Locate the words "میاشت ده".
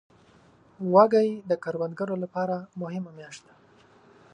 3.17-3.53